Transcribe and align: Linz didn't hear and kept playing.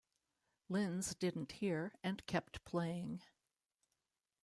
Linz 0.67 1.13
didn't 1.13 1.51
hear 1.51 1.93
and 2.03 2.25
kept 2.25 2.65
playing. 2.65 3.21